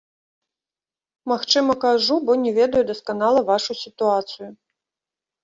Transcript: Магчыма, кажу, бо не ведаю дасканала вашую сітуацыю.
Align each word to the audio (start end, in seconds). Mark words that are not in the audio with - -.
Магчыма, 1.31 1.75
кажу, 1.83 2.17
бо 2.31 2.39
не 2.47 2.51
ведаю 2.59 2.83
дасканала 2.93 3.45
вашую 3.53 3.77
сітуацыю. 3.85 4.49